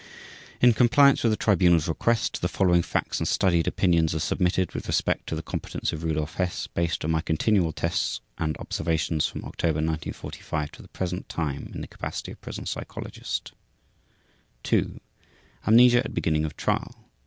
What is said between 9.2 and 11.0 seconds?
from October 1945 to the